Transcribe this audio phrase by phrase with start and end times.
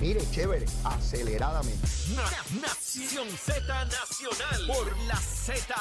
[0.00, 1.86] mire, chévere, aceleradamente.
[2.60, 5.74] Nación Z Nacional por la Z.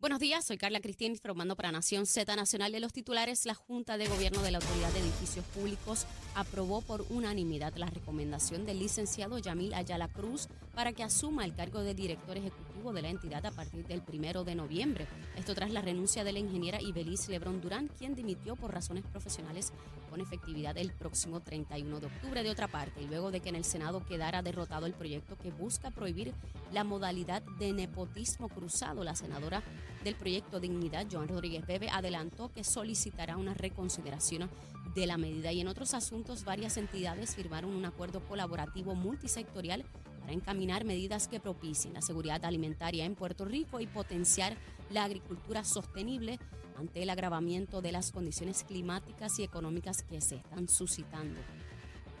[0.00, 3.46] Buenos días, soy Carla Cristín informando para Nación Z Nacional de los titulares.
[3.46, 8.66] La Junta de Gobierno de la Autoridad de Edificios Públicos aprobó por unanimidad la recomendación
[8.66, 13.08] del licenciado Yamil Ayala Cruz para que asuma el cargo de director ejecutivo de la
[13.08, 15.06] entidad a partir del primero de noviembre.
[15.36, 19.72] Esto tras la renuncia de la ingeniera Ibeliz Lebrón Durán, quien dimitió por razones profesionales
[20.08, 22.42] con efectividad el próximo 31 de octubre.
[22.42, 25.50] De otra parte, y luego de que en el Senado quedara derrotado el proyecto que
[25.50, 26.32] busca prohibir
[26.72, 29.62] la modalidad de nepotismo cruzado, la senadora
[30.04, 34.48] del proyecto Dignidad, Joan Rodríguez Bebe, adelantó que solicitará una reconsideración
[34.94, 35.52] de la medida.
[35.52, 39.84] Y en otros asuntos, varias entidades firmaron un acuerdo colaborativo multisectorial
[40.20, 44.56] para encaminar medidas que propicien la seguridad alimentaria en Puerto Rico y potenciar
[44.90, 46.38] la agricultura sostenible
[46.76, 51.40] ante el agravamiento de las condiciones climáticas y económicas que se están suscitando.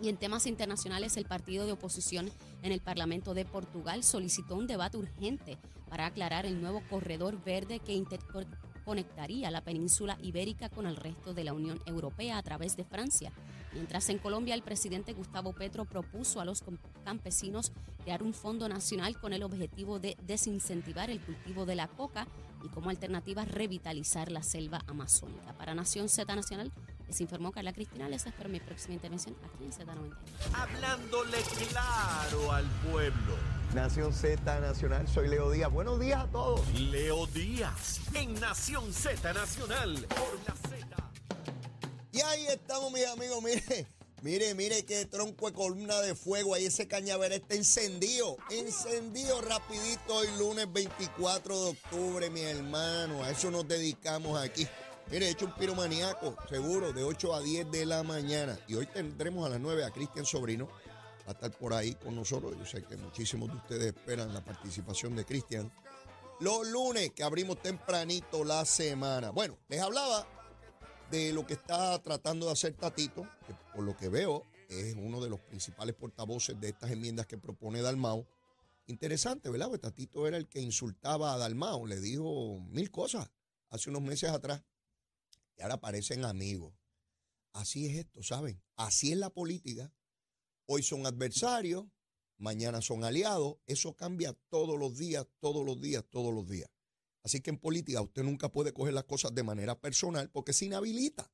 [0.00, 2.30] Y en temas internacionales, el partido de oposición
[2.62, 7.80] en el Parlamento de Portugal solicitó un debate urgente para aclarar el nuevo corredor verde
[7.80, 12.84] que interconectaría la península ibérica con el resto de la Unión Europea a través de
[12.84, 13.32] Francia.
[13.72, 16.64] Mientras en Colombia el presidente Gustavo Petro propuso a los
[17.04, 22.26] campesinos crear un fondo nacional con el objetivo de desincentivar el cultivo de la coca
[22.64, 25.52] y como alternativa revitalizar la selva amazónica.
[25.56, 26.72] Para Nación Z Nacional,
[27.06, 28.08] les informó Carla Cristina.
[28.08, 30.14] Les espero mi próxima intervención aquí en Z90.
[30.54, 31.38] Hablándole
[31.70, 33.36] claro al pueblo.
[33.74, 35.70] Nación Z Nacional, soy Leo Díaz.
[35.70, 36.66] Buenos días a todos.
[36.74, 40.67] Leo Díaz en Nación Z Nacional por la
[42.88, 43.42] estamos, mis amigos.
[43.42, 43.86] Mire,
[44.22, 46.54] mire, mire qué tronco de columna de fuego.
[46.54, 48.36] Ahí ese cañaveral está encendido.
[48.50, 53.22] Encendido rapidito hoy lunes 24 de octubre, mi hermano.
[53.22, 54.66] A eso nos dedicamos aquí.
[55.10, 58.58] Mire, he hecho un piromaníaco, seguro, de 8 a 10 de la mañana.
[58.68, 60.68] Y hoy tendremos a las 9 a Cristian Sobrino.
[61.26, 62.54] A estar por ahí con nosotros.
[62.58, 65.70] Yo sé que muchísimos de ustedes esperan la participación de Cristian.
[66.40, 69.30] Los lunes que abrimos tempranito la semana.
[69.30, 70.26] Bueno, les hablaba
[71.10, 75.20] de lo que está tratando de hacer Tatito, que por lo que veo es uno
[75.20, 78.26] de los principales portavoces de estas enmiendas que propone Dalmao.
[78.86, 79.68] Interesante, ¿verdad?
[79.68, 83.30] Porque Tatito era el que insultaba a Dalmao, le dijo mil cosas
[83.70, 84.62] hace unos meses atrás
[85.56, 86.74] y ahora parecen amigos.
[87.52, 88.62] Así es esto, ¿saben?
[88.76, 89.92] Así es la política.
[90.66, 91.86] Hoy son adversarios,
[92.36, 93.56] mañana son aliados.
[93.66, 96.70] Eso cambia todos los días, todos los días, todos los días.
[97.22, 100.66] Así que en política usted nunca puede coger las cosas de manera personal porque se
[100.66, 101.30] inhabilita.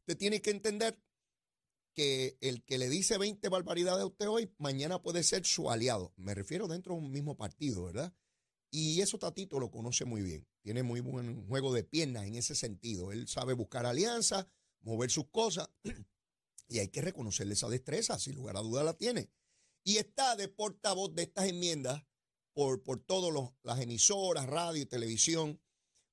[0.00, 1.00] Usted tiene que entender
[1.94, 6.12] que el que le dice 20 barbaridades a usted hoy, mañana puede ser su aliado.
[6.16, 8.14] Me refiero dentro de un mismo partido, ¿verdad?
[8.70, 10.46] Y eso Tatito lo conoce muy bien.
[10.62, 13.10] Tiene muy buen juego de piernas en ese sentido.
[13.10, 14.46] Él sabe buscar alianzas,
[14.82, 15.68] mover sus cosas.
[16.68, 19.28] Y hay que reconocerle esa destreza, sin lugar a duda la tiene.
[19.82, 22.04] Y está de portavoz de estas enmiendas
[22.60, 25.58] por, por todas las emisoras, radio y televisión,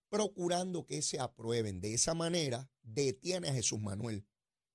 [0.07, 1.81] procurando que se aprueben.
[1.81, 4.25] De esa manera, detiene a Jesús Manuel,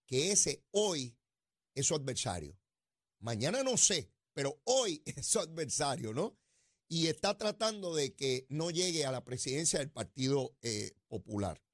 [0.04, 1.16] que ese hoy
[1.74, 2.58] es su adversario.
[3.20, 6.36] Mañana no sé, pero hoy es su adversario, ¿no?
[6.88, 11.64] y está tratando de que no llegue a la presidencia del Partido eh, Popular.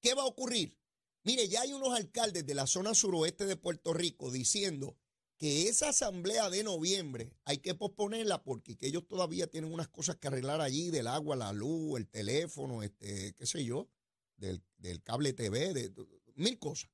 [0.00, 0.76] ¿Qué va a ocurrir?
[1.22, 4.98] Mire, ya hay unos alcaldes de la zona suroeste de Puerto Rico diciendo
[5.38, 10.28] que esa asamblea de noviembre hay que posponerla porque ellos todavía tienen unas cosas que
[10.28, 13.88] arreglar allí, del agua, la luz, el teléfono, este, qué sé yo,
[14.36, 15.92] del, del cable TV, de
[16.34, 16.90] mil cosas.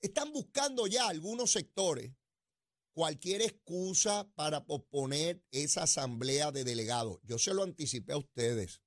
[0.00, 2.12] Están buscando ya algunos sectores
[2.92, 7.20] cualquier excusa para posponer esa asamblea de delegados.
[7.22, 8.82] Yo se lo anticipé a ustedes.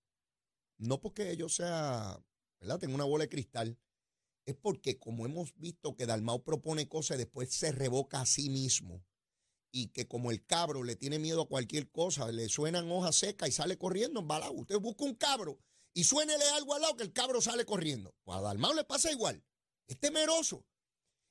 [0.78, 2.24] No porque yo sea,
[2.60, 2.80] ¿verdad?
[2.80, 3.78] Tengo una bola de cristal.
[4.46, 8.50] Es porque como hemos visto que Dalmau propone cosas y después se revoca a sí
[8.50, 9.06] mismo.
[9.72, 13.50] Y que como el cabro le tiene miedo a cualquier cosa, le suenan hojas secas
[13.50, 14.54] y sale corriendo en balao.
[14.54, 15.60] Usted busca un cabro
[15.94, 18.14] y suénele algo al lado que el cabro sale corriendo.
[18.24, 19.44] Pues a Dalmau le pasa igual.
[19.88, 20.66] Es temeroso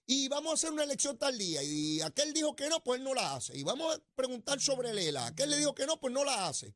[0.07, 1.63] y vamos a hacer una elección tal día.
[1.63, 3.57] Y aquel dijo que no, pues él no la hace.
[3.57, 5.27] Y vamos a preguntar sobre Lela.
[5.27, 6.75] Aquel le dijo que no, pues no la hace.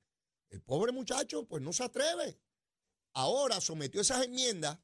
[0.49, 2.40] El pobre muchacho, pues no se atreve.
[3.12, 4.78] Ahora sometió esas enmiendas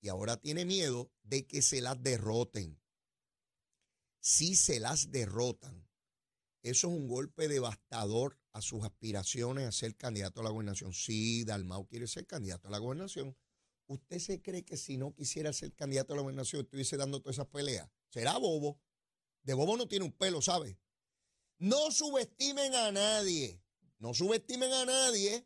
[0.00, 2.80] y ahora tiene miedo de que se las derroten.
[4.20, 5.88] Si se las derrotan,
[6.62, 10.92] eso es un golpe devastador a sus aspiraciones a ser candidato a la gobernación.
[10.92, 13.36] Sí, Dalmau quiere ser candidato a la gobernación
[13.90, 17.34] ¿Usted se cree que si no quisiera ser candidato a la gobernación estuviese dando todas
[17.34, 17.90] esas peleas?
[18.08, 18.80] Será bobo.
[19.42, 20.78] De bobo no tiene un pelo, ¿sabe?
[21.58, 23.60] No subestimen a nadie.
[23.98, 25.44] No subestimen a nadie.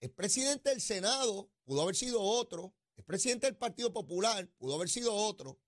[0.00, 2.74] Es presidente del Senado, pudo haber sido otro.
[3.02, 5.58] Es presidente del Partido Popular, pudo haber sido otro.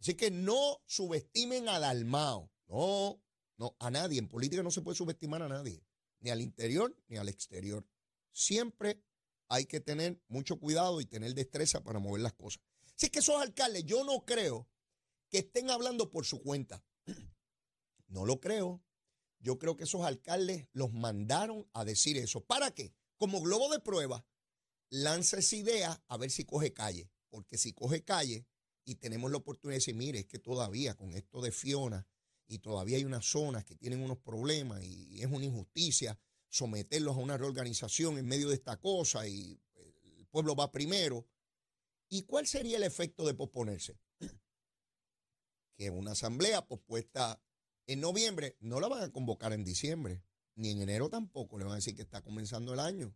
[0.00, 2.50] Así que no subestimen al almao.
[2.66, 3.22] No,
[3.58, 4.18] no, a nadie.
[4.18, 5.86] En política no se puede subestimar a nadie,
[6.18, 7.86] ni al interior ni al exterior.
[8.32, 9.00] Siempre
[9.46, 12.60] hay que tener mucho cuidado y tener destreza para mover las cosas.
[12.96, 14.68] Así que esos alcaldes, yo no creo
[15.30, 16.84] que estén hablando por su cuenta.
[18.08, 18.82] No lo creo.
[19.38, 22.44] Yo creo que esos alcaldes los mandaron a decir eso.
[22.44, 22.94] ¿Para qué?
[23.16, 24.26] Como globo de prueba,
[24.94, 27.10] lanza esa idea a ver si coge calle.
[27.28, 28.46] Porque si coge calle
[28.84, 32.06] y tenemos la oportunidad de decir, mire, es que todavía con esto de Fiona
[32.46, 36.18] y todavía hay unas zonas que tienen unos problemas y es una injusticia
[36.48, 39.60] someterlos a una reorganización en medio de esta cosa y
[40.18, 41.26] el pueblo va primero.
[42.08, 43.98] ¿Y cuál sería el efecto de posponerse?
[45.76, 47.42] Que una asamblea pospuesta
[47.88, 50.22] en noviembre no la van a convocar en diciembre,
[50.54, 53.12] ni en enero tampoco, le van a decir que está comenzando el año.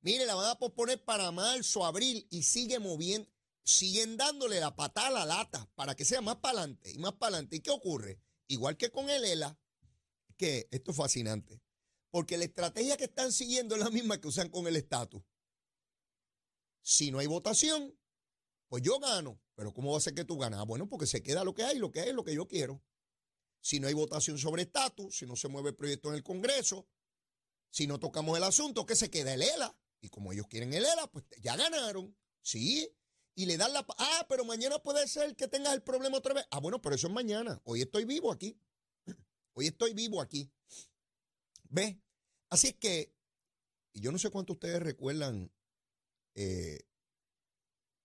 [0.00, 3.28] Mire, la van a posponer para marzo, abril y sigue moviendo,
[3.64, 7.12] siguen dándole la patada a la lata para que sea más para adelante y más
[7.14, 7.56] para adelante.
[7.56, 8.20] ¿Y qué ocurre?
[8.48, 9.58] Igual que con el ELA,
[10.36, 11.60] que esto es fascinante,
[12.10, 15.22] porque la estrategia que están siguiendo es la misma que usan con el estatus.
[16.82, 17.98] Si no hay votación,
[18.68, 19.40] pues yo gano.
[19.56, 20.60] Pero ¿cómo va a ser que tú ganas?
[20.60, 22.82] Ah, bueno, porque se queda lo que hay, lo que hay lo que yo quiero.
[23.60, 26.86] Si no hay votación sobre estatus, si no se mueve el proyecto en el Congreso,
[27.70, 29.34] si no tocamos el asunto, ¿qué se queda?
[29.34, 29.76] El ELA.
[30.06, 32.16] Y como ellos quieren el ELA, pues ya ganaron.
[32.40, 32.88] Sí.
[33.34, 33.84] Y le dan la...
[33.98, 36.46] Ah, pero mañana puede ser que tengas el problema otra vez.
[36.52, 37.60] Ah, bueno, pero eso es mañana.
[37.64, 38.56] Hoy estoy vivo aquí.
[39.54, 40.48] Hoy estoy vivo aquí.
[41.70, 42.00] ¿Ve?
[42.50, 43.12] Así que,
[43.92, 45.52] y yo no sé cuánto ustedes recuerdan
[46.36, 46.86] eh,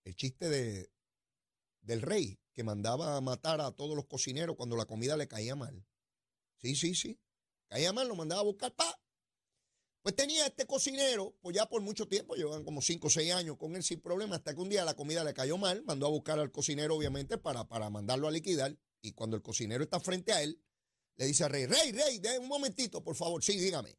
[0.02, 0.90] el chiste de,
[1.82, 5.54] del rey que mandaba a matar a todos los cocineros cuando la comida le caía
[5.54, 5.86] mal.
[6.56, 7.20] Sí, sí, sí.
[7.68, 8.74] Caía mal, lo mandaba a buscar.
[8.74, 9.00] ¡Pa!
[10.02, 13.56] Pues tenía este cocinero, pues ya por mucho tiempo, llevan como 5 o 6 años
[13.56, 16.10] con él sin problema, hasta que un día la comida le cayó mal, mandó a
[16.10, 18.76] buscar al cocinero, obviamente, para, para mandarlo a liquidar.
[19.00, 20.60] Y cuando el cocinero está frente a él,
[21.16, 23.96] le dice al rey, rey, rey, de un momentito, por favor, sí, dígame.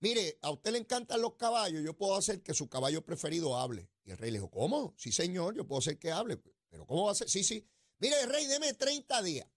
[0.00, 3.90] Mire, a usted le encantan los caballos, yo puedo hacer que su caballo preferido hable.
[4.04, 4.94] Y el rey le dijo, ¿cómo?
[4.98, 6.36] Sí, señor, yo puedo hacer que hable.
[6.68, 7.30] Pero ¿cómo va a ser?
[7.30, 7.66] Sí, sí.
[7.98, 9.48] Mire, rey, deme 30 días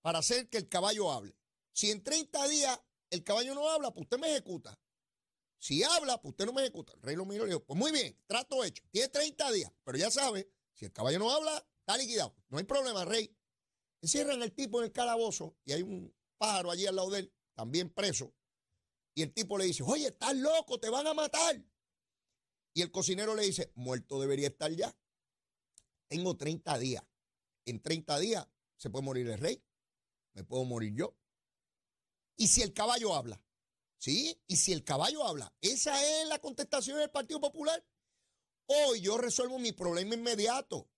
[0.00, 1.36] para hacer que el caballo hable.
[1.72, 2.78] Si en 30 días
[3.12, 4.78] el caballo no habla, pues usted me ejecuta.
[5.58, 6.94] Si habla, pues usted no me ejecuta.
[6.94, 8.82] El rey lo miró y dijo, pues muy bien, trato hecho.
[8.90, 12.34] Tiene 30 días, pero ya sabe, si el caballo no habla, está liquidado.
[12.48, 13.36] No hay problema, rey.
[14.00, 17.32] Encierran el tipo en el calabozo y hay un pájaro allí al lado de él,
[17.54, 18.34] también preso.
[19.14, 21.62] Y el tipo le dice, oye, estás loco, te van a matar.
[22.72, 24.96] Y el cocinero le dice, muerto debería estar ya.
[26.08, 27.04] Tengo 30 días.
[27.66, 28.48] En 30 días
[28.78, 29.62] se puede morir el rey,
[30.32, 31.14] me puedo morir yo.
[32.42, 33.40] ¿Y si el caballo habla?
[33.98, 34.36] ¿Sí?
[34.48, 35.54] ¿Y si el caballo habla?
[35.60, 37.86] Esa es la contestación del Partido Popular.
[38.66, 40.90] Hoy yo resuelvo mi problema inmediato.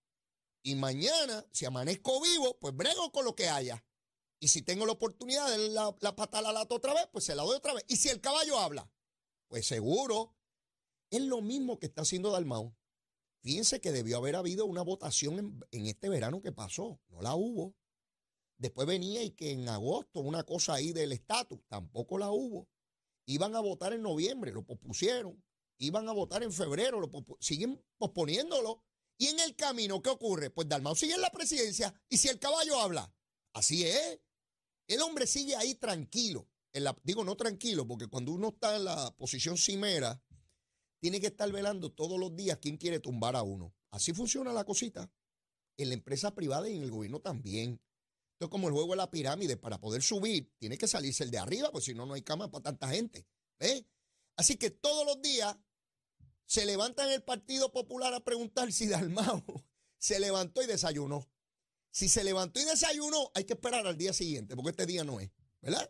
[0.63, 3.85] Y mañana, si amanezco vivo, pues brego con lo que haya.
[4.41, 7.27] Y si tengo la oportunidad de la, la pata a la lata otra vez, pues
[7.27, 7.85] se la doy otra vez.
[7.89, 8.91] Y si el caballo habla,
[9.49, 10.35] pues seguro.
[11.11, 12.75] Es lo mismo que está haciendo Dalmau.
[13.43, 17.03] Fíjense que debió haber habido una votación en este verano que pasó.
[17.09, 17.77] No la hubo.
[18.65, 22.67] Después venía y que en agosto una cosa ahí del estatus, tampoco la hubo.
[23.27, 25.45] Iban a votar en noviembre, lo pospusieron.
[25.77, 28.83] Iban a votar en febrero, lo siguen posponiéndolo.
[29.19, 30.49] Y en el camino, ¿qué ocurre?
[30.49, 33.15] Pues Dalmau sigue en la presidencia y si el caballo habla,
[33.53, 34.21] así es.
[34.89, 36.49] El hombre sigue ahí tranquilo.
[36.73, 40.25] En digo, no tranquilo, porque cuando uno está en la posición cimera,
[41.01, 43.75] tiene que estar velando todos los días quién quiere tumbar a uno.
[43.91, 45.13] Así funciona la cosita.
[45.77, 47.79] En la empresa privada y en el gobierno también.
[48.35, 49.57] Esto es como el juego de la pirámide.
[49.57, 52.51] Para poder subir, tiene que salirse el de arriba, porque si no, no hay cama
[52.51, 53.27] para tanta gente.
[53.59, 53.85] ¿Ves?
[54.37, 55.57] Así que todos los días
[56.47, 59.45] se levantan el Partido Popular a preguntar si Dalmao
[59.99, 61.29] se levantó y desayunó.
[61.91, 65.21] Si se levantó y desayunó, hay que esperar al día siguiente, porque este día no
[65.21, 65.31] es,
[65.63, 65.89] ¿verdad?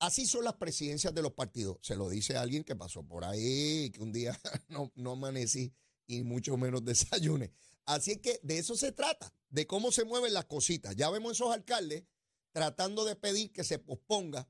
[0.00, 1.78] Así son las presidencias de los partidos.
[1.82, 5.72] Se lo dice alguien que pasó por ahí, que un día no, no amanecí
[6.08, 7.52] y mucho menos desayuné.
[7.90, 10.94] Así es que de eso se trata, de cómo se mueven las cositas.
[10.94, 12.04] Ya vemos esos alcaldes
[12.52, 14.48] tratando de pedir que se posponga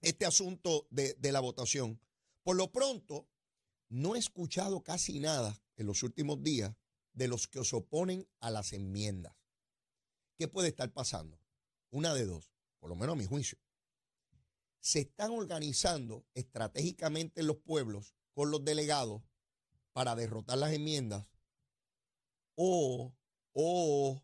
[0.00, 2.00] este asunto de, la votación.
[2.44, 3.28] Por lo pronto,
[3.88, 6.72] no he escuchado casi nada en los últimos días
[7.14, 9.34] de los que se oponen a las enmiendas.
[10.38, 11.40] ¿Qué puede estar pasando?
[11.90, 13.58] Una de dos, por lo menos a mi juicio.
[14.78, 19.24] Se están organizando estratégicamente los pueblos con los delegados
[19.92, 21.26] para derrotar las enmiendas
[22.56, 23.14] o,
[23.52, 24.22] o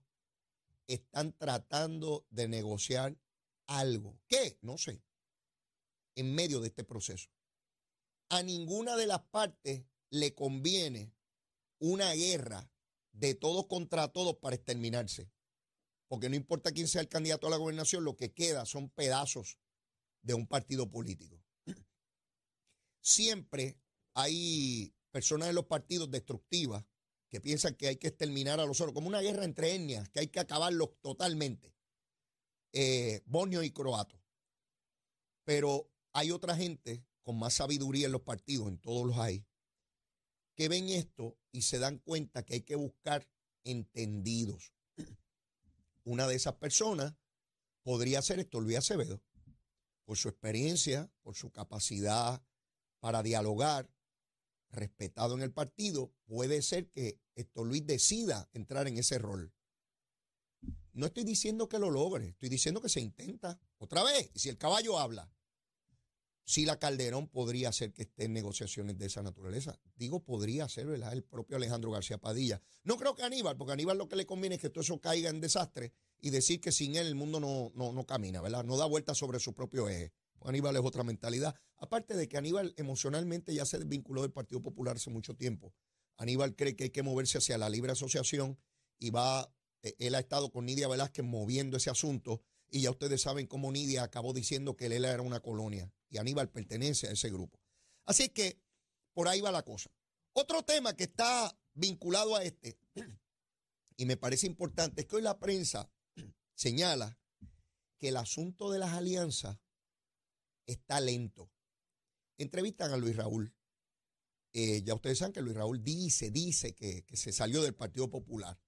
[0.87, 3.17] están tratando de negociar
[3.67, 4.19] algo.
[4.27, 4.59] ¿Qué?
[4.63, 5.03] No sé.
[6.17, 7.31] En medio de este proceso.
[8.29, 11.15] A ninguna de las partes le conviene
[11.79, 12.71] una guerra
[13.13, 15.31] de todos contra todos para exterminarse.
[16.09, 19.59] Porque no importa quién sea el candidato a la gobernación, lo que queda son pedazos
[20.23, 21.43] de un partido político.
[23.01, 23.81] Siempre
[24.15, 26.85] hay personas en los partidos destructivas
[27.33, 30.21] que piensan que hay que exterminar a los otros, como una guerra entre etnias, que
[30.21, 31.75] hay que acabarlos totalmente,
[32.75, 34.23] eh, y croato.
[35.43, 39.47] Pero hay otra gente con más sabiduría en los partidos, en todos los hay,
[40.55, 43.27] que ven esto y se dan cuenta que hay que buscar
[43.65, 44.75] entendidos.
[46.05, 47.15] Una de esas personas
[47.83, 49.23] podría ser Héctor Luis Acevedo,
[50.05, 52.45] por su experiencia, por su capacidad
[53.01, 53.89] para dialogar,
[54.73, 59.53] respetado en el partido, puede ser que Héctor Luis decida entrar en ese rol.
[60.93, 64.31] No estoy diciendo que lo logre, estoy diciendo que se intenta otra vez.
[64.35, 65.33] Si el caballo habla,
[66.45, 69.79] si la Calderón podría ser que esté en negociaciones de esa naturaleza.
[69.97, 71.13] Digo, podría ser, ¿verdad?
[71.13, 72.61] El propio Alejandro García Padilla.
[72.85, 75.31] No creo que Aníbal, porque Aníbal lo que le conviene es que todo eso caiga
[75.31, 78.65] en desastre y decir que sin él el mundo no, no, no camina, ¿verdad?
[78.65, 80.13] No da vuelta sobre su propio eje.
[80.45, 81.55] Aníbal es otra mentalidad.
[81.77, 85.73] Aparte de que Aníbal emocionalmente ya se desvinculó del Partido Popular hace mucho tiempo.
[86.17, 88.59] Aníbal cree que hay que moverse hacia la libre asociación
[88.99, 89.53] y va,
[89.83, 93.71] eh, él ha estado con Nidia Velázquez moviendo ese asunto y ya ustedes saben cómo
[93.71, 97.61] Nidia acabó diciendo que él era una colonia y Aníbal pertenece a ese grupo.
[98.05, 98.61] Así que
[99.13, 99.91] por ahí va la cosa.
[100.33, 102.79] Otro tema que está vinculado a este,
[103.97, 105.91] y me parece importante, es que hoy la prensa
[106.55, 107.19] señala
[107.99, 109.59] que el asunto de las alianzas
[110.67, 111.51] está lento.
[112.39, 113.55] Entrevistan a Luis Raúl.
[114.53, 118.11] Eh, ya ustedes saben que Luis Raúl dice, dice que, que se salió del Partido
[118.11, 118.59] Popular.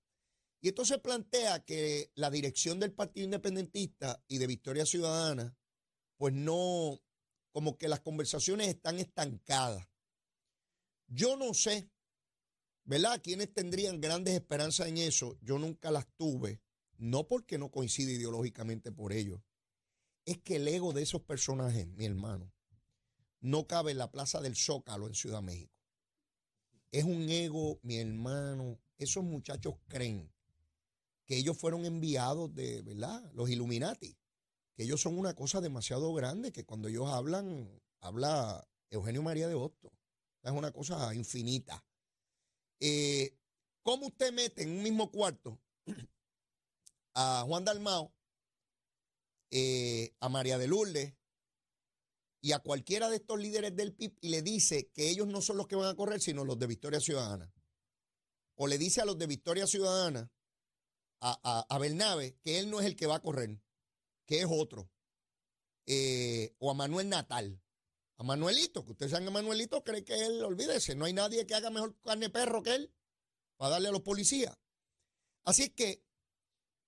[0.60, 5.54] Y entonces plantea que la dirección del Partido Independentista y de Victoria Ciudadana,
[6.16, 7.02] pues no,
[7.52, 9.86] como que las conversaciones están estancadas.
[11.06, 11.90] Yo no sé,
[12.84, 13.20] ¿verdad?
[13.22, 16.62] Quienes tendrían grandes esperanzas en eso, yo nunca las tuve,
[16.96, 19.44] no porque no coincide ideológicamente por ello.
[20.24, 22.52] Es que el ego de esos personajes, mi hermano,
[23.40, 25.73] no cabe en la Plaza del Zócalo en Ciudad México.
[26.94, 28.78] Es un ego, mi hermano.
[28.98, 30.32] Esos muchachos creen
[31.26, 33.32] que ellos fueron enviados de, ¿verdad?
[33.32, 34.16] Los Illuminati,
[34.76, 39.56] que ellos son una cosa demasiado grande, que cuando ellos hablan, habla Eugenio María de
[39.56, 39.90] Hostos.
[40.44, 41.84] Es una cosa infinita.
[42.78, 43.36] Eh,
[43.82, 45.58] ¿Cómo usted mete en un mismo cuarto
[47.14, 48.14] a Juan Dalmao,
[49.50, 51.12] eh, a María de Lourdes
[52.44, 55.56] y a cualquiera de estos líderes del PIB y le dice que ellos no son
[55.56, 57.50] los que van a correr, sino los de Victoria Ciudadana?
[58.56, 60.30] O le dice a los de Victoria Ciudadana
[61.22, 63.58] a, a, Bernabe que él no es el que va a correr,
[64.26, 64.90] que es otro.
[65.86, 67.62] Eh, o a Manuel Natal.
[68.18, 71.54] A Manuelito, que ustedes saben que Manuelito cree que él, olvídese, no hay nadie que
[71.54, 72.94] haga mejor carne perro que él
[73.56, 74.54] para darle a los policías.
[75.44, 76.04] Así que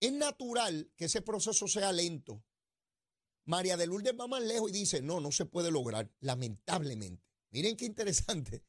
[0.00, 2.44] es natural que ese proceso sea lento.
[3.46, 7.24] María de Lourdes va más lejos y dice, no, no se puede lograr, lamentablemente.
[7.50, 8.64] Miren qué interesante.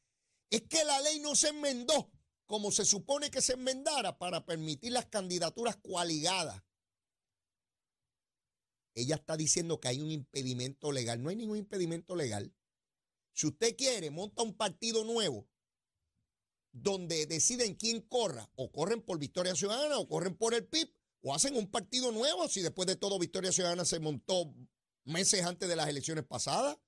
[0.50, 2.10] Es que la ley no se enmendó
[2.46, 6.62] como se supone que se enmendara para permitir las candidaturas coaligadas.
[8.94, 11.22] Ella está diciendo que hay un impedimento legal.
[11.22, 12.54] No hay ningún impedimento legal.
[13.32, 15.48] Si usted quiere, monta un partido nuevo
[16.72, 21.34] donde deciden quién corra, o corren por Victoria Ciudadana, o corren por el PIB, o
[21.34, 24.54] hacen un partido nuevo, si después de todo Victoria Ciudadana se montó
[25.04, 26.78] meses antes de las elecciones pasadas.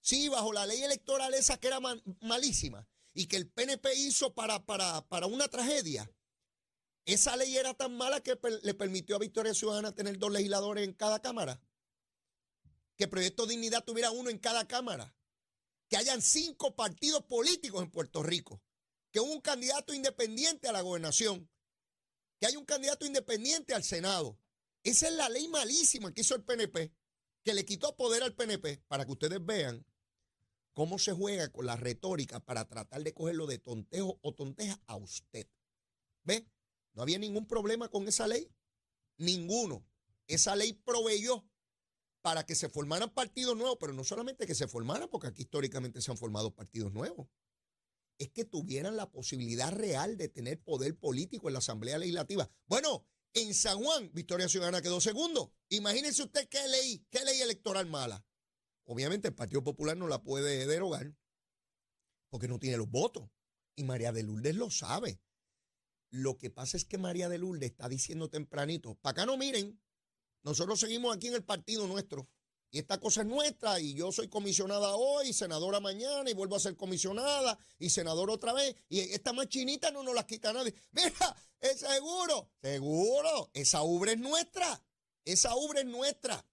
[0.00, 1.80] Sí, bajo la ley electoral esa que era
[2.20, 6.10] malísima, y que el PNP hizo para, para, para una tragedia.
[7.06, 10.92] Esa ley era tan mala que le permitió a Victoria Ciudadana tener dos legisladores en
[10.92, 11.62] cada cámara.
[12.96, 15.14] Que Proyecto Dignidad tuviera uno en cada cámara.
[15.88, 18.60] Que hayan cinco partidos políticos en Puerto Rico.
[19.12, 21.48] Que un candidato independiente a la gobernación.
[22.38, 24.38] Que haya un candidato independiente al Senado.
[24.82, 26.92] Esa es la ley malísima que hizo el PNP.
[27.42, 29.86] Que le quitó poder al PNP para que ustedes vean
[30.72, 34.96] cómo se juega con la retórica para tratar de cogerlo de tontejo o tonteja a
[34.96, 35.48] usted.
[36.24, 36.46] ¿Ve?
[36.92, 38.50] No había ningún problema con esa ley.
[39.16, 39.86] Ninguno.
[40.26, 41.48] Esa ley proveyó
[42.26, 46.02] para que se formaran partidos nuevos, pero no solamente que se formaran, porque aquí históricamente
[46.02, 47.28] se han formado partidos nuevos,
[48.18, 52.50] es que tuvieran la posibilidad real de tener poder político en la Asamblea Legislativa.
[52.66, 55.52] Bueno, en San Juan, Victoria Ciudadana quedó segundo.
[55.68, 58.24] Imagínense usted qué ley, qué ley electoral mala.
[58.84, 61.14] Obviamente el Partido Popular no la puede derogar
[62.30, 63.28] porque no tiene los votos.
[63.76, 65.20] Y María de Lourdes lo sabe.
[66.10, 69.78] Lo que pasa es que María de Lourdes está diciendo tempranito, para acá no miren,
[70.42, 72.28] nosotros seguimos aquí en el partido nuestro.
[72.78, 76.76] Esta cosa es nuestra y yo soy comisionada hoy, senadora mañana y vuelvo a ser
[76.76, 80.74] comisionada y senador otra vez y esta machinita no nos la quita nadie.
[80.92, 84.82] Mira, es seguro, seguro, esa ubre es nuestra,
[85.24, 86.44] esa ubre es nuestra.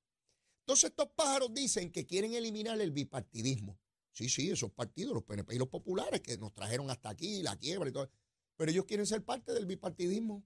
[0.60, 3.80] Entonces estos pájaros dicen que quieren eliminar el bipartidismo.
[4.12, 7.58] Sí, sí, esos partidos, los PNP y los populares que nos trajeron hasta aquí, la
[7.58, 8.10] quiebra y todo.
[8.56, 10.46] Pero ellos quieren ser parte del bipartidismo.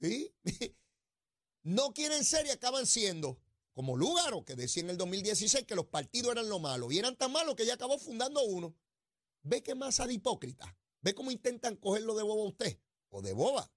[0.00, 0.32] ¿Sí?
[1.64, 3.40] no quieren ser y acaban siendo
[3.76, 7.14] como Lúgaro, que decía en el 2016 que los partidos eran lo malo, y eran
[7.14, 8.74] tan malos que ya acabó fundando uno.
[9.42, 10.78] ¿Ve qué masa de hipócrita?
[11.02, 12.80] ¿Ve cómo intentan cogerlo de boba usted?
[13.10, 13.70] O de boba.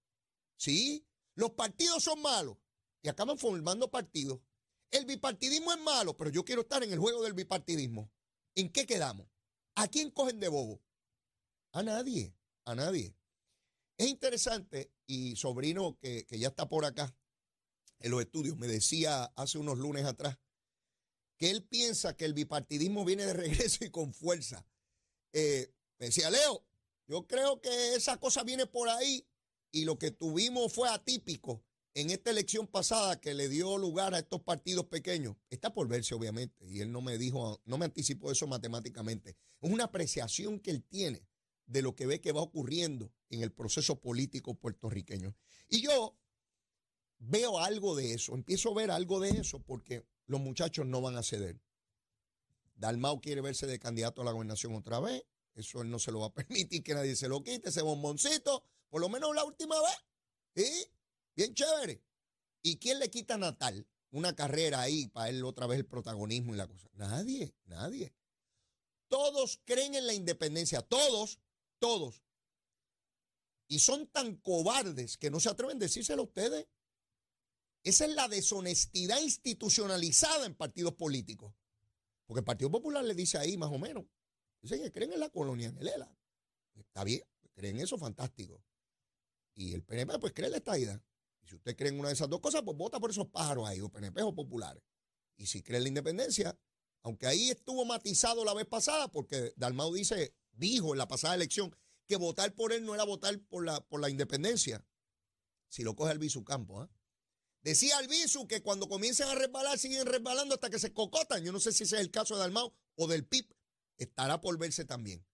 [0.56, 2.56] Sí, los partidos son malos
[3.01, 4.39] y acaban formando partidos.
[4.89, 8.10] El bipartidismo es malo, pero yo quiero estar en el juego del bipartidismo.
[8.56, 9.27] ¿En qué quedamos?
[9.75, 10.82] ¿A quién cogen de bobo?
[11.74, 13.18] A nadie, a nadie.
[13.98, 17.13] Es interesante, y sobrino que, que ya está por acá,
[18.00, 20.38] en los estudios, me decía hace unos lunes atrás
[21.38, 24.65] que él piensa que el bipartidismo viene de regreso y con fuerza.
[25.34, 26.65] Eh, me decía, Leo,
[27.08, 29.25] yo creo que esa cosa viene por ahí
[29.72, 31.63] y lo que tuvimos fue atípico
[31.94, 35.38] en esta elección pasada que le dio lugar a estos partidos pequeños.
[35.50, 39.38] Está por verse, obviamente, y él no me dijo, no me anticipó eso matemáticamente.
[39.62, 41.25] Es una apreciación que él tiene
[41.65, 45.36] de lo que ve que va ocurriendo en el proceso político puertorriqueño.
[45.68, 46.18] Y yo
[47.19, 51.17] veo algo de eso, empiezo a ver algo de eso porque los muchachos no van
[51.17, 51.61] a ceder.
[52.75, 55.23] Dalmau quiere verse de candidato a la gobernación otra vez.
[55.53, 58.63] Eso él no se lo va a permitir que nadie se lo quite, ese bomboncito,
[58.89, 59.97] por lo menos la última vez.
[60.55, 60.88] ¿Sí?
[61.35, 62.01] Bien chévere.
[62.61, 66.53] ¿Y quién le quita a Natal una carrera ahí para él otra vez el protagonismo
[66.53, 66.89] y la cosa?
[66.93, 68.13] Nadie, nadie.
[69.07, 71.39] Todos creen en la independencia, todos,
[71.79, 72.23] todos.
[73.67, 76.67] Y son tan cobardes que no se atreven a decírselo a ustedes.
[77.89, 81.55] Esa es la deshonestidad institucionalizada en partidos políticos.
[82.27, 84.05] Porque el Partido Popular le dice ahí más o menos,
[84.62, 86.15] dicen que creen en la colonia en el ELA.
[86.75, 88.63] Está bien, creen eso, fantástico.
[89.55, 91.01] Y el PNP pues cree en la estadidad.
[91.41, 93.67] Y si usted cree en una de esas dos cosas, pues vota por esos pájaros
[93.67, 94.83] ahí, o PNP o populares.
[95.35, 96.55] Y si cree en la independencia,
[97.01, 101.75] aunque ahí estuvo matizado la vez pasada, porque Dalmau dice, dijo en la pasada elección,
[102.05, 104.85] que votar por él no era votar por la, por la independencia.
[105.70, 106.90] Si lo coge el Campo, ¿ah?
[107.61, 111.43] Decía Albizu que cuando comiencen a resbalar, siguen resbalando hasta que se cocotan.
[111.43, 113.53] Yo no sé si ese es el caso de Dalmau o del PIB.
[113.98, 115.25] Estará por verse también.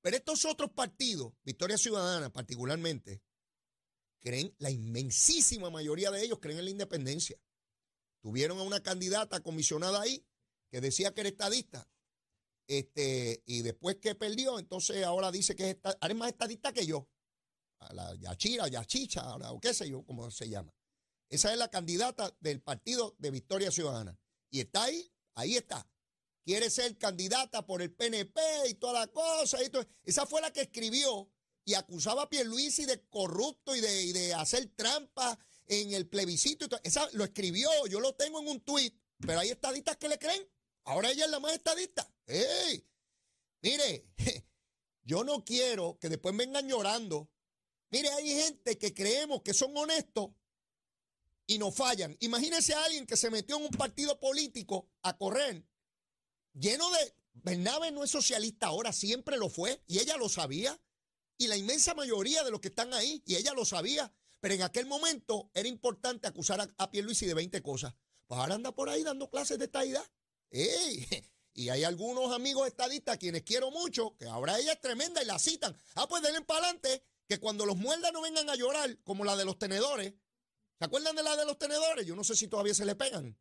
[0.00, 3.22] Pero estos otros partidos, Victoria Ciudadana particularmente,
[4.20, 7.38] creen, la inmensísima mayoría de ellos creen en la independencia.
[8.22, 10.26] Tuvieron a una candidata comisionada ahí
[10.70, 11.88] que decía que era estadista.
[12.68, 16.86] Este, y después que perdió, entonces ahora dice que es, ahora es más estadista que
[16.86, 17.08] yo.
[17.80, 20.75] A la Yachira, Yachicha, o qué sé yo, cómo se llama.
[21.28, 24.18] Esa es la candidata del partido de Victoria Ciudadana.
[24.50, 25.88] Y está ahí, ahí está.
[26.44, 29.58] Quiere ser candidata por el PNP y toda la cosa.
[29.62, 29.70] Y
[30.04, 31.28] Esa fue la que escribió
[31.64, 36.68] y acusaba a Pierluisi de corrupto y de, de hacer trampa en el plebiscito.
[36.84, 40.48] Esa lo escribió, yo lo tengo en un tuit, pero hay estadistas que le creen.
[40.84, 42.08] Ahora ella es la más estadista.
[42.26, 42.88] ¡Ey!
[43.62, 44.06] Mire,
[45.02, 47.28] yo no quiero que después vengan llorando.
[47.90, 50.30] Mire, hay gente que creemos que son honestos
[51.46, 52.16] y no fallan.
[52.20, 55.64] Imagínense a alguien que se metió en un partido político a correr,
[56.52, 57.14] lleno de...
[57.38, 60.80] Bernabe no es socialista ahora, siempre lo fue, y ella lo sabía.
[61.36, 64.10] Y la inmensa mayoría de los que están ahí, y ella lo sabía.
[64.40, 67.94] Pero en aquel momento era importante acusar a, a Pierluisi de 20 cosas.
[68.26, 70.04] Pues ahora anda por ahí dando clases de estadidad.
[70.50, 71.06] ¡Ey!
[71.56, 75.38] Y hay algunos amigos estadistas quienes quiero mucho, que ahora ella es tremenda y la
[75.38, 75.74] citan.
[75.94, 79.36] Ah, pues denle para adelante, que cuando los muerdan no vengan a llorar, como la
[79.36, 80.12] de los tenedores,
[80.78, 82.06] ¿Se acuerdan de la de los tenedores?
[82.06, 83.38] Yo no sé si todavía se le pegan.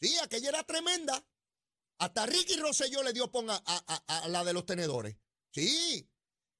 [0.00, 1.26] Sí, aquella era tremenda.
[1.98, 5.16] Hasta Ricky Rosselló le dio ponga a, la de los tenedores.
[5.52, 6.08] Sí,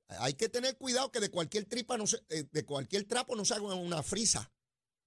[0.08, 3.44] hay que tener cuidado que de cualquier tripa no se, eh, de cualquier trapo no
[3.44, 4.52] se haga una frisa.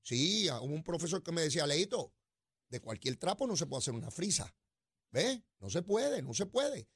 [0.02, 2.14] Sí, hubo un profesor que me decía, Leito,
[2.70, 4.56] de cualquier trapo no se puede hacer una frisa.
[5.12, 5.42] ¿Ves?
[5.60, 6.88] No se puede, no se puede.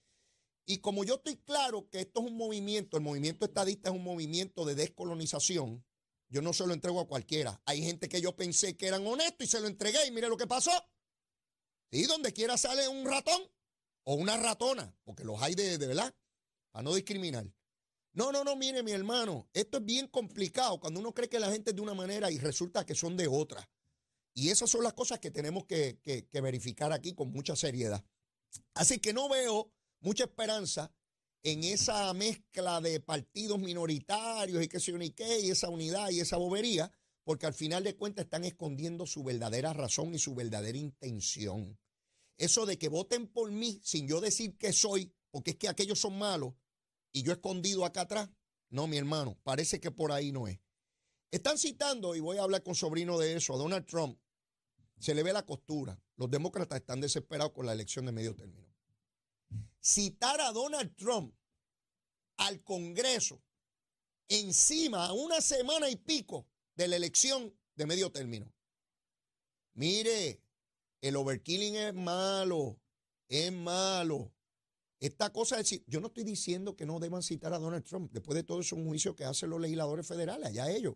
[0.66, 4.04] Y como yo estoy claro que esto es un movimiento, el movimiento estadista es un
[4.04, 5.86] movimiento de descolonización,
[6.30, 7.62] yo no se lo entrego a cualquiera.
[7.66, 10.38] Hay gente que yo pensé que eran honestos y se lo entregué y mire lo
[10.38, 10.72] que pasó.
[11.92, 13.42] Sí, donde quiera sale un ratón
[14.04, 16.14] o una ratona, porque los hay de, de verdad,
[16.72, 17.46] para no discriminar.
[18.14, 21.52] No, no, no, mire mi hermano, esto es bien complicado cuando uno cree que la
[21.52, 23.70] gente es de una manera y resulta que son de otra.
[24.34, 28.04] Y esas son las cosas que tenemos que, que verificar aquí con mucha seriedad.
[28.74, 30.94] Así que no veo mucha esperanza
[31.46, 36.38] en esa mezcla de partidos minoritarios y qué sé yo y esa unidad y esa
[36.38, 36.92] bobería,
[37.24, 41.78] porque al final de cuentas están escondiendo su verdadera razón y su verdadera intención.
[42.40, 46.00] Eso de que voten por mí sin yo decir que soy, porque es que aquellos
[46.00, 46.56] son malos
[47.12, 48.28] y yo escondido acá atrás.
[48.72, 50.60] No, mi hermano, parece que por ahí no es.
[51.30, 54.20] Están citando, y voy a hablar con sobrino de eso, a Donald Trump.
[54.98, 56.02] Se le ve la costura.
[56.16, 58.75] Los demócratas están desesperados con la elección de medio término.
[59.88, 61.32] Citar a Donald Trump
[62.38, 63.40] al Congreso
[64.28, 68.52] encima a una semana y pico de la elección de medio término.
[69.76, 70.42] Mire,
[71.02, 72.82] el overkilling es malo,
[73.28, 74.34] es malo.
[75.00, 78.12] Esta cosa es, yo no estoy diciendo que no deban citar a Donald Trump.
[78.12, 80.96] Después de todo es un juicio que hacen los legisladores federales, allá ellos.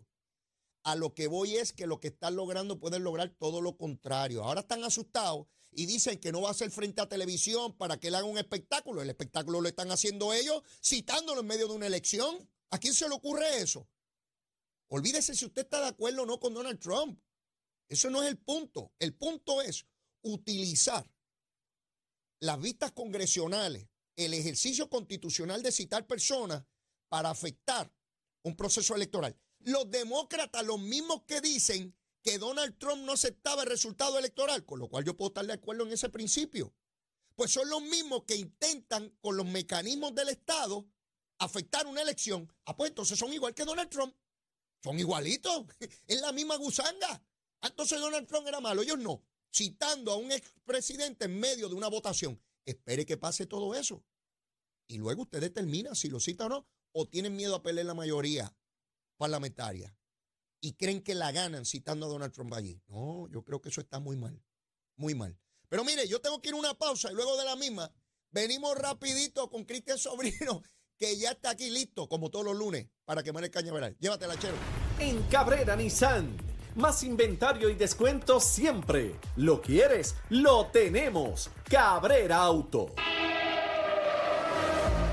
[0.83, 4.43] A lo que voy es que lo que están logrando pueden lograr todo lo contrario.
[4.43, 8.07] Ahora están asustados y dicen que no va a ser frente a televisión para que
[8.07, 9.01] él haga un espectáculo.
[9.01, 12.49] El espectáculo lo están haciendo ellos citándolo en medio de una elección.
[12.71, 13.87] ¿A quién se le ocurre eso?
[14.87, 17.21] Olvídese si usted está de acuerdo o no con Donald Trump.
[17.87, 18.91] Eso no es el punto.
[18.99, 19.85] El punto es
[20.21, 21.09] utilizar
[22.39, 26.63] las vistas congresionales, el ejercicio constitucional de citar personas
[27.09, 27.91] para afectar
[28.43, 29.37] un proceso electoral.
[29.59, 34.79] Los demócratas, los mismos que dicen que Donald Trump no aceptaba el resultado electoral, con
[34.79, 36.73] lo cual yo puedo estar de acuerdo en ese principio,
[37.35, 40.85] pues son los mismos que intentan con los mecanismos del Estado
[41.39, 42.51] afectar una elección.
[42.65, 44.13] Ah, pues entonces son igual que Donald Trump.
[44.83, 45.65] Son igualitos.
[46.07, 47.23] Es la misma gusanga.
[47.61, 48.81] Ah, entonces Donald Trump era malo.
[48.81, 49.23] Ellos no.
[49.53, 52.41] Citando a un expresidente en medio de una votación.
[52.65, 54.03] Espere que pase todo eso.
[54.87, 56.67] Y luego usted determina si lo cita o no.
[56.91, 58.53] O tienen miedo a pelear la mayoría
[59.19, 59.95] parlamentaria.
[60.61, 62.81] Y creen que la ganan citando a Donald Trump allí.
[62.87, 64.41] No, yo creo que eso está muy mal.
[64.95, 65.37] Muy mal.
[65.69, 67.91] Pero mire, yo tengo que ir a una pausa y luego de la misma
[68.31, 70.63] venimos rapidito con Cristian Sobrino
[70.97, 73.95] que ya está aquí listo, como todos los lunes, para quemar el cañaveral.
[73.99, 74.55] Llévatela, chero.
[74.99, 76.35] En Cabrera Nissan.
[76.75, 79.15] Más inventario y descuento siempre.
[79.35, 80.15] ¿Lo quieres?
[80.29, 81.49] Lo tenemos.
[81.69, 82.93] Cabrera Auto.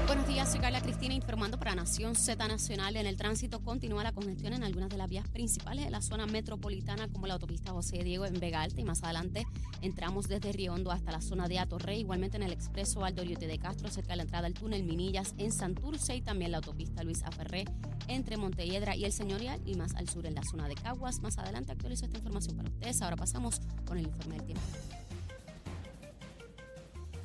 [0.07, 2.95] Buenos días, soy Carla Cristina informando para Nación Z Nacional.
[2.95, 6.27] En el tránsito continúa la congestión en algunas de las vías principales de la zona
[6.27, 8.81] metropolitana, como la autopista José Diego en Vega Alta.
[8.81, 9.45] Y más adelante
[9.83, 12.01] entramos desde Riondo hasta la zona de Atorrey.
[12.01, 15.51] Igualmente en el expreso Aldo de Castro, cerca de la entrada al túnel Minillas en
[15.51, 16.15] Santurce.
[16.15, 17.65] Y también la autopista Luis Aferré
[18.07, 19.61] entre Montelledra y el Señorial.
[19.67, 21.19] Y más al sur en la zona de Caguas.
[21.21, 23.03] Más adelante actualizo esta información para ustedes.
[23.03, 24.63] Ahora pasamos con el informe del tiempo.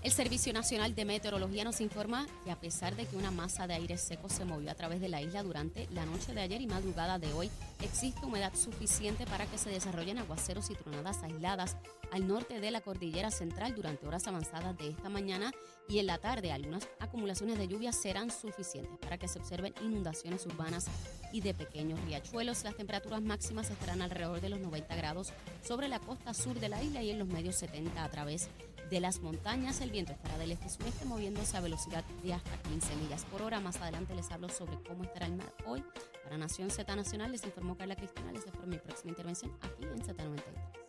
[0.04, 3.76] El Servicio Nacional de Meteorología nos informa que a pesar de que una masa de
[3.76, 6.66] aire seco se movió a través de la isla durante la noche de ayer y
[6.66, 7.52] madrugada de hoy,
[7.84, 11.78] existe humedad suficiente para que se desarrollen aguaceros y tronadas aisladas
[12.12, 15.52] al norte de la cordillera central durante horas avanzadas de esta mañana
[15.88, 16.52] y en la tarde.
[16.52, 20.88] Algunas acumulaciones de lluvia serán suficientes para que se observen inundaciones urbanas
[21.32, 22.64] y de pequeños riachuelos.
[22.64, 25.32] Las temperaturas máximas estarán alrededor de los 90 grados
[25.64, 28.71] sobre la costa sur de la isla y en los medios 70 a través de
[28.92, 29.82] de las montañas.
[29.82, 33.60] El viento estará del este-sureste moviéndose a velocidad de hasta 15 millas por hora.
[33.60, 35.84] Más adelante les hablo sobre cómo estará el mar hoy.
[36.24, 38.32] Para Nación Z Nacional les informó Carla Cristina.
[38.32, 40.81] Les espero mi próxima intervención aquí en Z93.